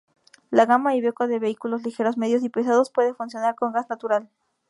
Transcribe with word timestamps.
La 0.49 0.65
gama 0.65 0.95
Iveco 0.95 1.27
de 1.27 1.37
vehículos 1.37 1.83
ligeros, 1.83 2.17
medios 2.17 2.43
y 2.43 2.49
pesados 2.49 2.89
puede 2.89 3.13
funcionar 3.13 3.53
con 3.53 3.71
gas 3.71 3.87
natural. 3.87 4.27